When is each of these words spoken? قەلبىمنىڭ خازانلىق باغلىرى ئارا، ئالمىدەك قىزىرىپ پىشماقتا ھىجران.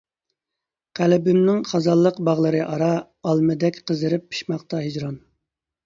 قەلبىمنىڭ 0.99 1.59
خازانلىق 1.73 2.19
باغلىرى 2.31 2.65
ئارا، 2.71 2.91
ئالمىدەك 2.99 3.81
قىزىرىپ 3.89 4.29
پىشماقتا 4.33 4.85
ھىجران. 4.89 5.27